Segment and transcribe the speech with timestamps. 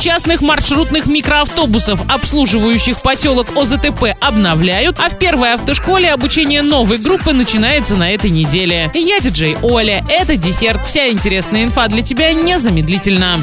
[0.00, 7.96] частных маршрутных микроавтобусов, обслуживающих поселок ОЗТП, обновляют, а в первой автошколе обучение новой группы начинается
[7.96, 8.90] на этой неделе.
[8.94, 10.02] Я диджей Оля.
[10.08, 10.84] Это десерт.
[10.86, 13.40] Вся интересная инфа для тебя незамедлительно.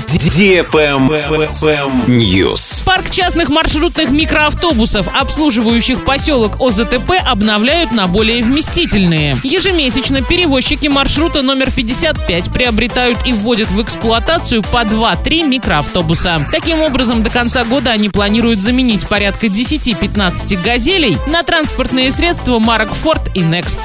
[2.08, 2.84] News.
[2.86, 9.38] Парк частных маршрутных микроавтобусов, обслуживающих поселок ОЗТП, обновляют на более вместительные.
[9.44, 16.47] Ежемесячно перевозчики маршрута номер 55 приобретают и вводят в эксплуатацию по 2-3 микроавтобуса.
[16.52, 22.92] Таким образом, до конца года они планируют заменить порядка 10-15 «Газелей» на транспортные средства марок
[22.92, 23.78] Ford и Next.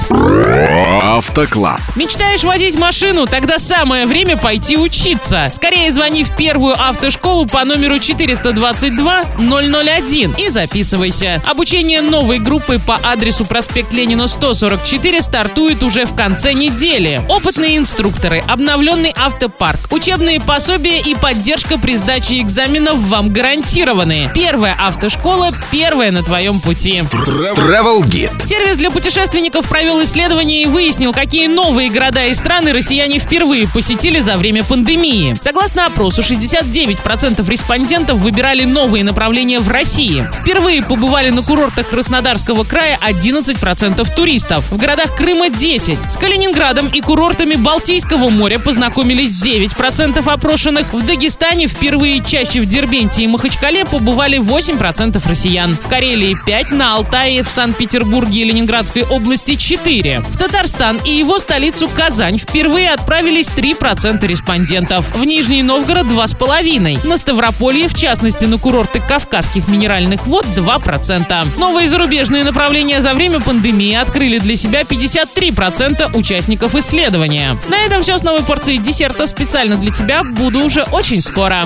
[1.03, 1.79] Автоклаб.
[1.95, 3.27] Мечтаешь водить машину?
[3.27, 5.51] Тогда самое время пойти учиться.
[5.53, 11.41] Скорее звони в первую автошколу по номеру 422 001 и записывайся.
[11.45, 17.21] Обучение новой группы по адресу проспект Ленина 144 стартует уже в конце недели.
[17.29, 22.52] Опытные инструкторы, обновленный автопарк, учебные пособия и поддержка при сдаче экзаменов
[22.93, 24.29] вам гарантированы.
[24.33, 26.99] Первая автошкола, первая на твоем пути.
[26.99, 28.45] Travel Guide.
[28.45, 34.19] Сервис для путешественников провел исследование и выяснил, какие новые города и страны россияне впервые посетили
[34.19, 35.35] за время пандемии.
[35.41, 40.25] Согласно опросу, 69% респондентов выбирали новые направления в России.
[40.41, 44.65] Впервые побывали на курортах Краснодарского края 11% туристов.
[44.69, 46.11] В городах Крыма 10.
[46.11, 50.93] С Калининградом и курортами Балтийского моря познакомились 9% опрошенных.
[50.93, 55.77] В Дагестане впервые чаще в Дербенте и Махачкале побывали 8% россиян.
[55.81, 60.19] В Карелии 5, на Алтае, в Санкт-Петербурге и Ленинградской области 4.
[60.19, 65.15] В Татарстан и его столицу Казань впервые отправились 3% респондентов.
[65.15, 67.07] В Нижний Новгород 2,5%.
[67.07, 71.47] На Ставрополье, в частности на курорты Кавказских минеральных вод 2%.
[71.57, 77.57] Новые зарубежные направления за время пандемии открыли для себя 53% участников исследования.
[77.69, 80.23] На этом все с новой порцией десерта специально для тебя.
[80.23, 81.61] Буду уже очень скоро.